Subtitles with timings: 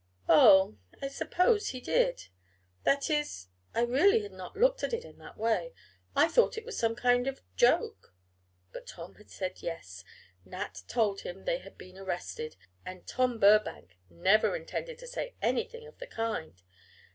[0.27, 2.23] "Oh, I suppose he did.
[2.85, 5.75] That is I really had not looked at it that way.
[6.15, 8.11] I thought it was some kind of joke."
[8.71, 10.03] But Tom had said, "Yes,"
[10.43, 12.55] Nat told him they had been arrested!
[12.83, 16.59] And Tom Burbank never intended to say anything of the kind!